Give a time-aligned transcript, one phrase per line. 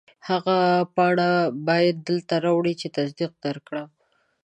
[0.29, 0.57] هغه
[0.95, 1.29] پاڼه
[1.67, 3.89] بیا دلته راوړه چې تصدیق درکړم.